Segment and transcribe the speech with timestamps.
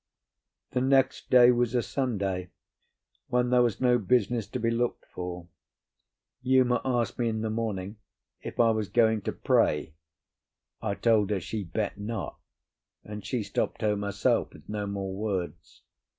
[0.71, 2.49] The next day was a Sunday,
[3.27, 5.47] when there was no business to be looked for.
[6.41, 7.97] Uma asked me in the morning
[8.41, 9.93] if I was going to "pray";
[10.81, 12.39] I told her she bet not,
[13.03, 15.83] and she stopped home herself with no more words.